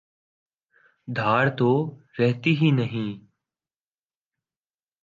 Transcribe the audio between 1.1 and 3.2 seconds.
دھاڑ تو رہتی ہی نہیں۔